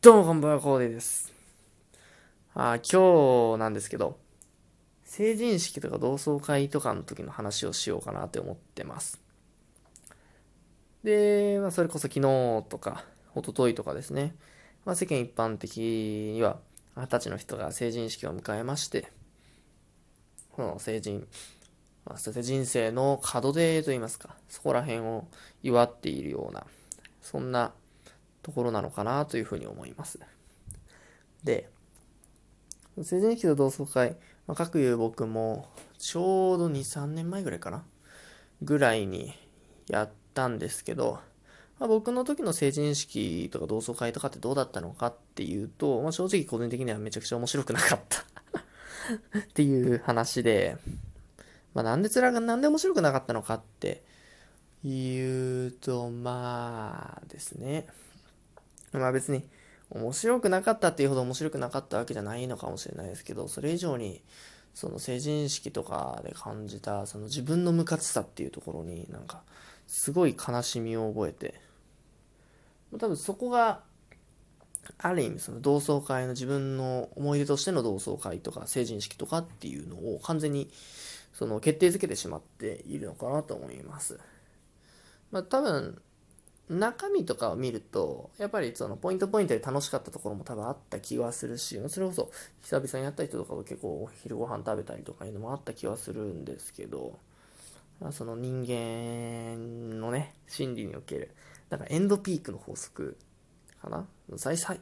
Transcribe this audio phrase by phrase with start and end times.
[0.00, 1.34] どうもこんばんは、コーデです。
[2.54, 4.16] あ今日なんですけど、
[5.02, 9.20] 成人式とか同窓会とかの時の話をしようかなって思ってます。
[11.02, 12.22] で、まあ、それこそ昨日
[12.68, 14.36] とか、一昨日とかですね、
[14.84, 16.58] まあ、世間一般的には、
[16.94, 19.10] 二十歳の人が成人式を迎えまして、
[20.52, 21.26] この成人、
[22.04, 25.26] まあ、そして人生の門出といいますか、そこら辺を
[25.64, 26.68] 祝っているような、
[27.20, 27.72] そんな
[28.48, 30.18] ところなのかなというふうに思います。
[31.44, 31.68] で、
[32.96, 35.68] 成人式と同窓会、まあ、各有僕も
[35.98, 37.84] ちょうど2、3年前ぐらいかな
[38.62, 39.34] ぐらいに
[39.86, 41.20] やったんですけど、
[41.78, 48.20] まあ、僕の時の成人式とか同窓会とかってどうだったのかっていうと、まあ、正直個人的にはめちゃくちゃ面白くなかった
[49.40, 50.78] っていう話で、
[51.74, 54.02] まあ、なんで辛が、なんで面白くなかったのかって
[54.82, 57.86] 言うと、まあですね。
[58.92, 59.44] まあ別に
[59.90, 64.22] 面白くなかったっていうほど面白くなかったわけじゃないのかもしれないですけど、それ以上に
[64.74, 69.42] その成人式とかで感じたその自分の無価値さっていうところになんか
[69.86, 71.54] すごい悲しみを覚えて、
[72.98, 73.80] 多分そこが
[74.96, 80.70] ある意味その同窓会の自分の思い出としての同窓会とか成人式とかっていうのを完全に
[81.34, 84.18] その決定づけてしまっているのかなと思います。
[85.30, 86.00] まあ多分
[86.70, 92.30] 中身とかを見ると、やっぱりそのポイントポイントで楽しかったところも多分あった気はするし、それこそ
[92.62, 97.18] 久々にやった人とかと結構お昼ご飯食べたりとかいうのもあった気はするんですけど、
[98.12, 101.34] その人間のね、心理における、
[101.70, 103.16] なんかエンドピークの法則
[103.82, 104.06] かな？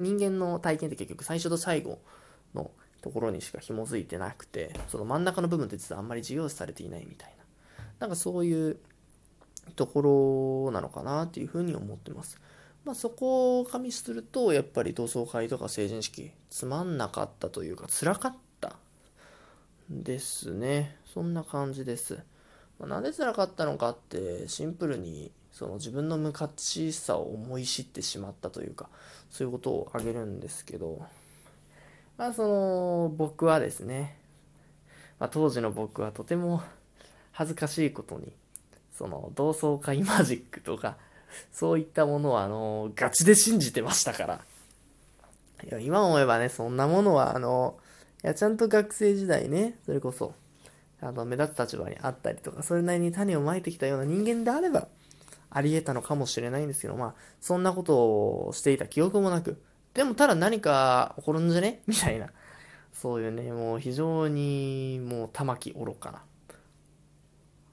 [0.00, 2.00] 人間の体験って結局最初と最後
[2.54, 2.70] の
[3.00, 7.44] ところにしか紐づいてなくて、その真ん中の部分って実はあんまり重要視されていないみたいな。
[8.00, 8.76] なんかそういう
[9.74, 12.40] ところなのかなっていうふうに思ってます。
[12.84, 18.76] まあ、そこを加味すると、やっぱり同窓会とか成人式、つまんなかったというか、辛かった
[19.90, 20.96] ですね。
[21.12, 22.22] そんな感じです。
[22.78, 28.88] まあ、なんで辛かったのかって、シンプルに、その自分の無価値さを思い知ってしまったというか、
[29.30, 31.04] そういうことを挙げるんですけど、
[32.16, 34.18] まあ、その、僕はですね、
[35.18, 36.62] まあ、当時の僕はとても
[37.32, 38.32] 恥ずかしいことに、
[38.96, 40.96] その同窓会マジックとか、
[41.52, 44.40] そういったものは、あの、ガチで信じてましたから。
[45.64, 47.76] いや、今思えばね、そんなものは、あの、
[48.24, 50.34] いや、ちゃんと学生時代ね、それこそ、
[51.00, 54.88] あの、目立つ立場にあったりとか、それなりに種をまいてきたような人間であれば、
[55.50, 57.96] あり得たのかもしれないんですけど、まあ、そんなこと
[58.46, 59.60] をしていた記憶もなく、
[59.94, 61.80] でもただ何か起こるんじゃね？
[61.86, 62.30] みたいな、
[62.92, 66.22] そういうね、もう非常に、もう玉木愚かな。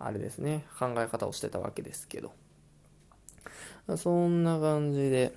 [0.05, 2.31] あれですね、考え方をしてたわけですけど。
[3.97, 5.33] そんな感じで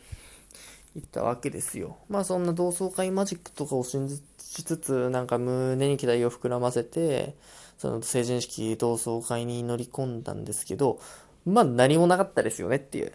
[0.95, 1.99] 行ったわけですよ。
[2.09, 4.23] まあそんな同窓会マジックとかを信じ
[4.65, 7.37] つつ、なんか胸に期待を膨らませて、
[7.79, 11.01] その成人式同窓会に乗り込んだんですけど、
[11.45, 13.13] まあ何もなかったですよねっていう。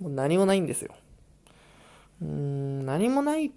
[0.00, 0.94] もう何もないんですよ。
[2.22, 3.50] うん、何もないっ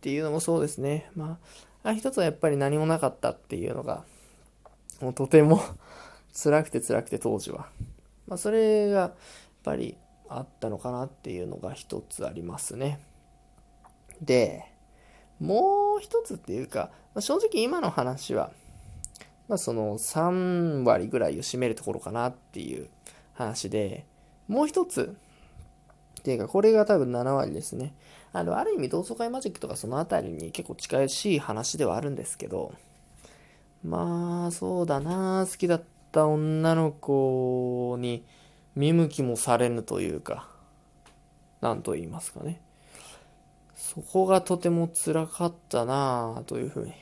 [0.00, 1.10] ていうのもそうですね。
[1.14, 1.38] ま
[1.82, 4.04] あ、あ一つはやっぱり何もなかったっていうのが、
[5.00, 5.62] もうとても
[6.34, 7.68] 辛くて辛くて当時は。
[8.26, 9.14] まあ、それがやっ
[9.62, 9.96] ぱり
[10.28, 13.00] あったのかなっていうのが一つありますね。
[14.20, 14.64] で、
[15.40, 18.50] もう一つっていうか、まあ、正直今の話は、
[19.48, 22.88] まあ、その3割ぐらいを占めるところかなっていう
[23.34, 24.06] 話で、
[24.48, 25.16] もう一つ
[26.20, 27.94] っていうか、これが多分7割ですね。
[28.32, 32.72] あの、ある意味同窓会マジックとかそのあたりに結構近いしい話ではあるんですけど、
[33.84, 38.24] まあ、そうだな好きだったった女の子に
[38.76, 40.48] 見向きもされぬというか、
[41.60, 42.60] 何と言いますかね。
[43.74, 46.92] そこがとても辛かったなぁというふうに。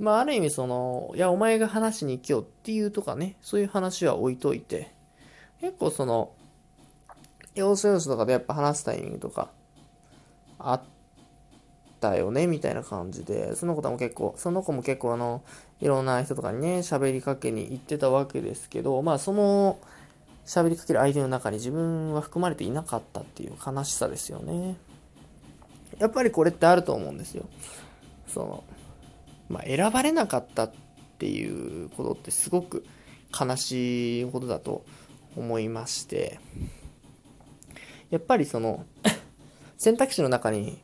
[0.00, 4.92] まあ、ある意味その、いや、お前が話しに行きよっていうとかね、そういう話は置いといて、
[5.60, 6.32] 結構その、
[7.54, 9.50] 要所要所とかでやっぱ話すタイミングとか、
[10.58, 10.82] あっ
[12.00, 15.42] たよね、みたいな感じで、その子も結構、その子も結構あの、
[15.80, 19.78] いろんな人とかにね、喋りかけに行ってたわけですけど、まあその、
[20.44, 24.76] 喋りかける相手の中に自分は含まれていなかったっていう悲しさですよね。
[25.98, 27.44] やっぱりこれってあると思うんですよ。
[28.26, 28.64] その、
[29.48, 30.72] まあ選ばれなかったっ
[31.18, 32.84] ていうことってすごく
[33.38, 34.84] 悲しいことだと
[35.36, 36.40] 思いまして、
[38.10, 38.84] やっぱりその、
[39.76, 40.82] 選択肢の中に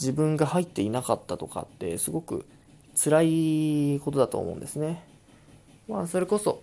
[0.00, 2.46] 自分が入っていなかったとかってすごく
[3.00, 3.22] 辛
[3.96, 5.04] いことだと思うんですね。
[5.88, 6.62] まあそれこそ、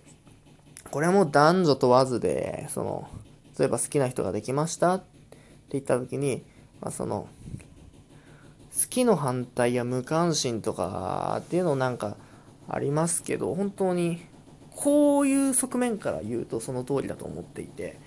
[0.90, 3.08] これはもう男女問わずで、その、
[3.58, 5.06] 例えば好きな人ができましたって
[5.70, 6.44] 言った時に、
[6.82, 7.26] まあその、
[8.78, 12.18] 好きの反対や無関心とかっていうのなんか
[12.68, 14.20] ありますけど、本当に
[14.72, 17.98] こういう側面から言うとその通りだと思っていて、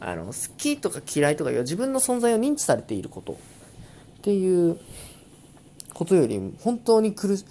[0.00, 3.36] あの、好きとか嫌いとかいう自分の存在を認知されていることっ
[4.22, 4.80] ていう
[5.98, 7.44] ことより本当に苦し、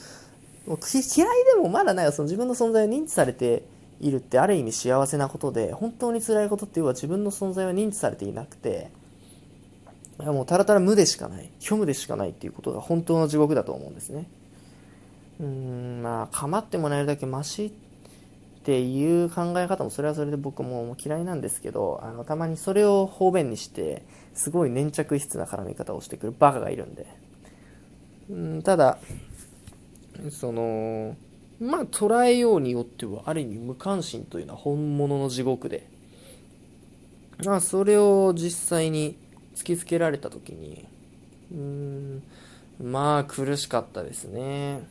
[1.18, 3.64] 嫌いでもまだなんかその自分の存在を認知されて
[4.00, 8.90] いるってある意味幸せなことで、本当に辛いことっていうのは自分の存在は認知されていなくて、
[10.18, 14.30] もうたらたら無でしかない、虚無でしかないっていうことが本当の地獄だと思うんですね。
[15.42, 17.72] うん、まあ、構ってもらえるだけマシっ
[18.64, 24.04] ていう考え方もそれはそれで僕も嫌いなんですけど、あの、たまにそれを方便にして、
[24.34, 27.27] すごい粘着質な絡み方をしてくるバカがいるんで。
[28.30, 29.00] うん、ただ、
[30.30, 31.16] その、
[31.60, 35.90] まあ捉えようによってはある意味無関心というのは本物の地獄で。
[37.44, 39.16] まあそれを実際に
[39.56, 40.86] 突きつけられた時に
[41.52, 42.24] うん
[42.84, 44.82] まあ苦しかったですね。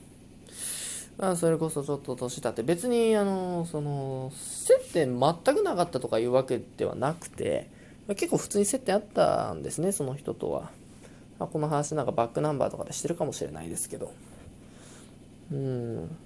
[1.18, 7.70] まあそれこそちょっと年経って別にあのその接点全くなかったとかいうわけではなくて
[8.08, 10.70] 結構普通に接点あったんですねその人とは、
[11.38, 14.12] まあ、この話なんかバックナンバーとかでしてるかもしれないですけど
[15.52, 16.16] うん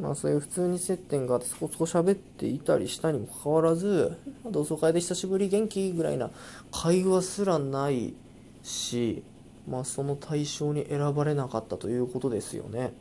[0.00, 4.16] まあそういう普通に接点があってそこそこ喋っていたりしたにもかかわらず、
[4.46, 6.30] 同窓会で久しぶり元気ぐらいな
[6.72, 8.14] 会話すらない
[8.62, 9.22] し、
[9.68, 12.94] まあその対象に選ばれなかったということですよね。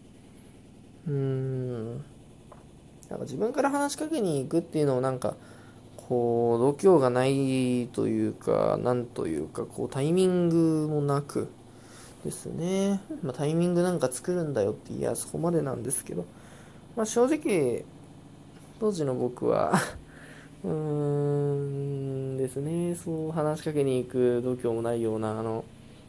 [1.08, 1.94] うん。
[3.10, 5.36] なんか自分から話しかけに行くっていうのをなんか、
[6.10, 11.48] こう、度胸がないというか、なんというか、こうタイミングもなく
[12.26, 13.00] ですね。
[13.22, 16.26] まあタイミングなんか作るんだよっていや、そこまでなんですけど。
[16.96, 17.86] まあ、正直、
[18.80, 19.74] 当時の僕は
[20.66, 20.72] うー
[22.34, 25.64] んですね、そう話しかけに行く度胸もないような、あの、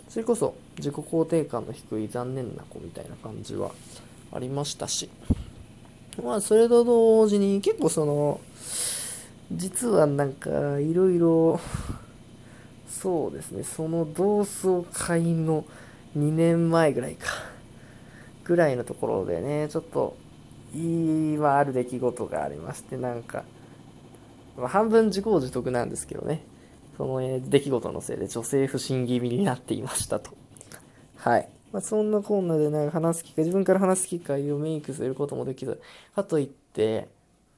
[0.08, 3.70] それこそ自己肯定感の低い残念な子みたいな感じは
[4.32, 5.08] ありましたし、
[6.24, 8.40] まあ、それと同時に結構その、
[9.52, 11.60] 実はなんか、いろいろ、
[12.88, 15.64] そうですね、その同窓会の
[16.16, 17.26] 2年前ぐらいか、
[18.44, 20.16] ぐらいのところでね、ちょっと、
[20.72, 23.44] 今ある出来事がありまして、なんか、
[24.56, 26.44] まあ、半分自業自得なんですけどね、
[26.96, 30.30] その、え出来事のせいで女性不信気味になっていましたと。
[31.16, 31.48] はい。
[31.72, 35.80] まあ、そんなこんなでなんか話す機会、自分から話す機会をメイクすることもできず、
[36.14, 37.08] かといって、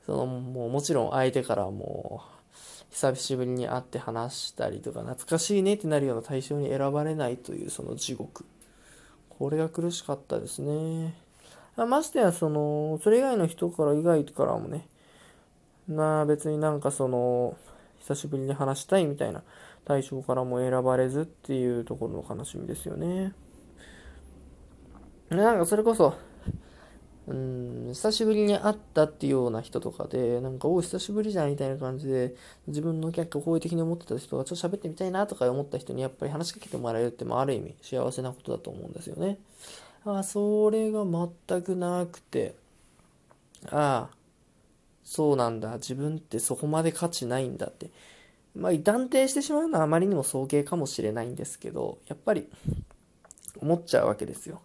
[0.07, 2.33] その、もうもちろん相手からもう、
[2.91, 8.45] 久しぶりに会って話したりとか、懐かしいねってなるような対象に選ばれないというその地獄。
[9.31, 11.15] これが苦しかったですね。
[11.77, 14.87] ましてや、その、それ以外の人から以外からもね、
[15.89, 17.57] なあ、別になんかその、
[17.99, 19.43] 久しぶりに話したいみたいな
[19.85, 23.33] 対象からも選ばれずっていうところの悲しみですよね。
[25.31, 26.15] なんかそれこそ、
[27.29, 32.35] うん、久しぶりに会ったっていうような人とかで、なんか、お久しぶりじゃんみたいな感じで、
[32.67, 39.39] 自分の結構好意的に思ってた人がちょっと喋ってみたいなとか思った人にやっぱり話しかけてもらえるって、まあ、ある意味幸せなことだと思うんですよね。
[40.05, 42.57] あそれが全くなくて、
[43.71, 44.17] ああ、
[45.05, 47.91] そうなんだ、自分ってそこまで価値ないんだって。
[48.57, 52.49] まあ、断定してしまうのはあまりにも早計かもしれないんですけど、やっぱり、
[53.61, 54.61] 思っちゃうわけですよ。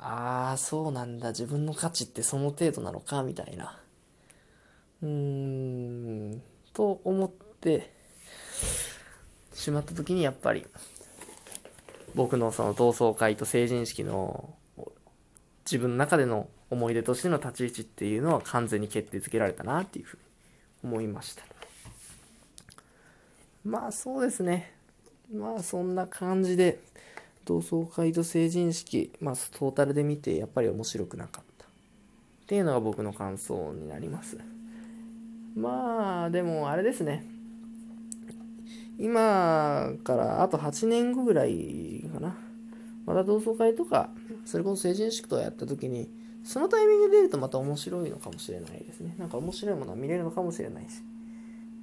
[0.00, 3.80] ああ、そうなんだ、自分の価値ってその程度なのか、みたいな。
[5.02, 7.92] うーん、と思って
[9.52, 10.66] しまった時にやっぱり
[12.14, 14.54] 僕のその同窓会と成人式の
[15.64, 20.22] 自分の中での思い出としての立ち位置っていうのは完全に決定づけられたなっていうふうに
[20.92, 21.42] 思いました。
[23.64, 24.72] まあそうですね。
[25.32, 26.80] まあそんな感じで
[27.48, 31.68] 同窓会と成人式まあトータルで見てやっぱり面白くなかったっ
[32.46, 34.38] ていうのが僕の感想になります
[35.56, 37.38] まあでもあれですね
[38.98, 42.36] 今からあと8年後ぐらいかな。
[43.06, 44.10] また同窓会とか、
[44.44, 46.10] それこそ成人式とかやった時に、
[46.44, 49.14] そのタイミングで出るとまた面白いのかもしれないですね。
[49.16, 51.00] なんか面白いものは見れるのかもしれないし、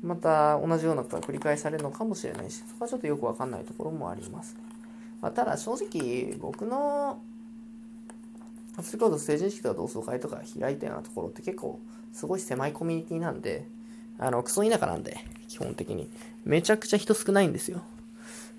[0.03, 4.74] また同じようなことが繰り返されるのかもしれないし、そこはちょっとよくわかんないところもありますね。
[5.25, 7.19] まあ、ただ正直、僕の、
[8.83, 11.79] それこそ成人式とか同窓会とか開いたようなところって結構
[12.13, 13.65] すごい狭いコミュニティなんで、
[14.19, 15.17] あの、クソ田舎なんで、
[15.47, 16.11] 基本的に。
[16.43, 17.81] めちゃくちゃ人少ないんですよ。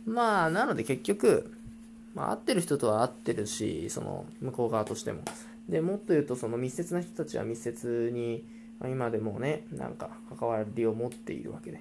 [0.07, 1.55] まあ、なので結局、
[2.17, 5.21] まあ、会ってる人とは会ってるし、その、向こう側としても。
[5.69, 8.45] で、もっと言うと、その密接な人たちは密接に、
[8.83, 11.81] 今でもね、なんか関わりを持っているわけで。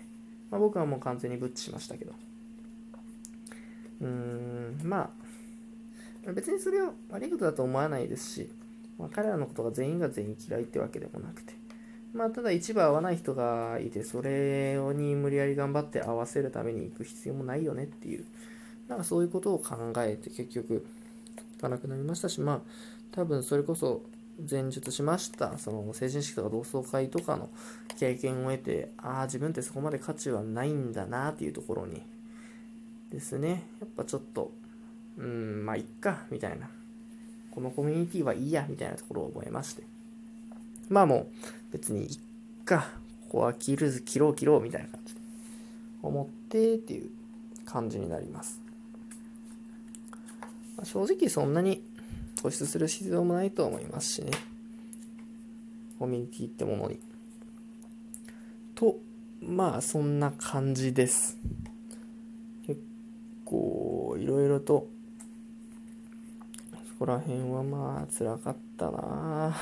[0.52, 2.14] まあ、僕はもう完全にブッチしましたけど。
[4.02, 5.12] うーん、ま
[6.28, 8.50] あ、別にそれは悪いことだと思わないですし、
[8.98, 11.54] まあ、彼らのことが全員が全員嫌いってわけでもなくて、
[12.14, 18.26] まあ、ただ一部合わない人がいて、それに無理やり頑張って合わせるために行く必要もないよねっていう、
[18.88, 20.86] なんかそういうことを考えて結局
[21.58, 22.60] 行かなくなりましたし、まあ、
[23.12, 24.02] 多分それこそ
[24.50, 27.50] 前述しましたその成人式とか同窓会とかの
[27.98, 32.02] 経験を得てああ自分ってそこまで価値はないんだなっていうところに
[33.16, 33.64] ですね。
[33.80, 34.52] やっぱちょっと
[35.18, 36.70] うんまあいっかみたいな。
[37.52, 39.84] このコミュニティはいいやみたいなところを覚えまして。
[40.90, 41.28] まあもう
[41.72, 42.20] 別にいっ
[42.66, 42.90] か
[43.30, 45.22] ここは切る切ろう切ろうみたいな感じで。
[46.04, 47.10] 思ってっていう
[47.66, 48.62] 感じになります、
[50.78, 51.82] まあ、正直そんなに
[52.36, 54.32] 固執する必要もないと思いますしね。
[55.98, 57.00] コミュニティってものに。
[58.76, 58.98] と
[59.42, 61.38] まあそんな感じです。
[63.46, 64.88] 構いろいろと
[66.90, 69.56] そこら辺はまあ辛かったな。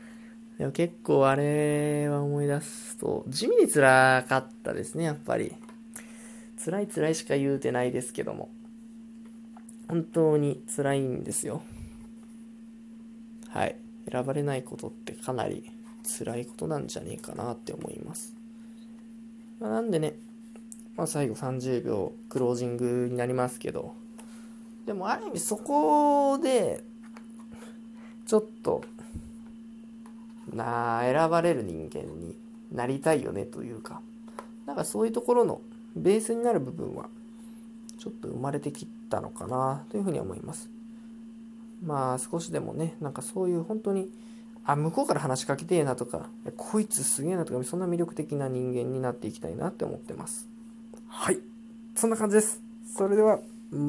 [0.58, 5.54] でも結構あれは思い出すと地味に辛かったですねやっぱり。
[6.64, 8.48] 辛い辛いしか言うてないですけども。
[9.88, 11.62] 本当に辛いんですよ。
[13.48, 13.76] はい、
[14.10, 15.70] 選ばれないことってかなり
[16.02, 18.34] 辛いことなんじゃねえかなって思います。
[19.60, 20.14] ま、なんでね、
[20.96, 23.94] まあ、最後30秒クロージングになりますけど、
[24.86, 26.84] でもある意味そこで、
[28.26, 28.82] ちょっと、
[30.52, 32.36] なあ、選ばれる人間に
[32.72, 34.00] なりたいよねというか、
[34.66, 35.60] なんかそういうところの
[35.96, 37.08] ベースになる部分は、
[37.98, 40.68] ちょっと生まれてきたのかなというふうに思います。
[41.84, 44.10] まあ少しでもねなんかそういう本当に
[44.64, 50.48] あ向こうから話しかけてえなとかこいつすげえなとかそんな魅力的な人間になっていきたいなって思ってます。
[51.16, 51.38] はい。
[51.94, 52.60] そんな感じです。
[52.96, 53.38] それでは。